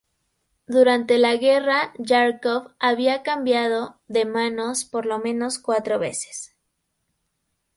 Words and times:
Durante 0.65 1.19
la 1.19 1.35
guerra, 1.35 1.93
Járkov 2.03 2.71
había 2.79 3.21
cambiado 3.21 3.99
de 4.07 4.25
manos 4.25 4.83
por 4.83 5.05
lo 5.05 5.19
menos 5.19 5.59
cuatro 5.59 5.99
veces. 5.99 6.55